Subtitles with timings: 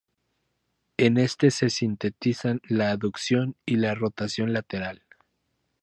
[0.97, 5.03] En este se sintetizan la aducción y la rotación lateral.